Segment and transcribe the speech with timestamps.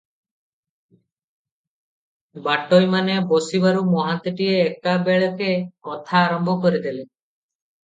[2.47, 5.53] ବାଟୋଇମାନେ ବସିବାରୁ ମହାନ୍ତିଏ ଏକାବେଳକେ
[5.91, 7.09] କଥା ଆରମ୍ଭ କରିଦେଲେ।